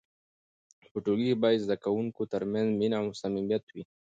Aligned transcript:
په 0.91 0.97
ټولګي 1.05 1.33
کې 1.35 1.41
باید 1.43 1.59
د 1.59 1.63
زده 1.65 1.75
کوونکو 1.83 2.21
ترمنځ 2.33 2.67
مینه 2.79 2.97
او 3.01 3.07
صمیمیت 3.21 3.63
وي. 3.73 3.83